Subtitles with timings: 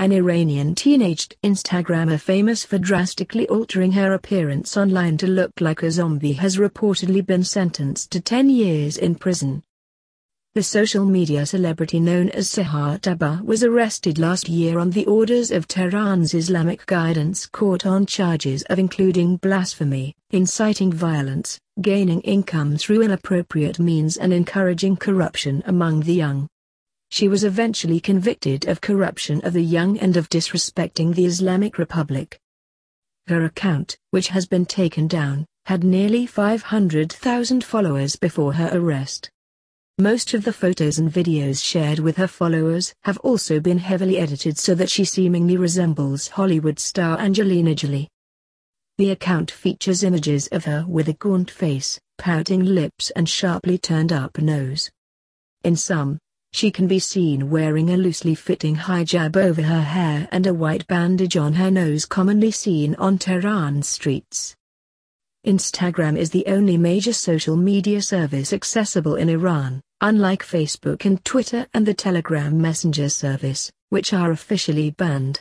[0.00, 5.90] an Iranian teenaged Instagrammer famous for drastically altering her appearance online to look like a
[5.90, 9.62] zombie has reportedly been sentenced to 10 years in prison.
[10.54, 15.50] The social media celebrity known as Sahar Tabar was arrested last year on the orders
[15.50, 23.02] of Tehran's Islamic Guidance Court on charges of including blasphemy, inciting violence, gaining income through
[23.02, 26.48] inappropriate means and encouraging corruption among the young.
[27.10, 32.40] She was eventually convicted of corruption of the young and of disrespecting the Islamic Republic.
[33.26, 39.28] Her account, which has been taken down, had nearly 500,000 followers before her arrest.
[39.98, 44.56] Most of the photos and videos shared with her followers have also been heavily edited
[44.56, 48.08] so that she seemingly resembles Hollywood star Angelina Jolie.
[48.98, 54.12] The account features images of her with a gaunt face, pouting lips and sharply turned
[54.12, 54.90] up nose.
[55.64, 56.18] In some,
[56.52, 60.86] she can be seen wearing a loosely fitting hijab over her hair and a white
[60.86, 64.56] bandage on her nose commonly seen on Tehran streets.
[65.46, 71.66] Instagram is the only major social media service accessible in Iran, unlike Facebook and Twitter
[71.72, 75.38] and the Telegram Messenger service, which are officially banned.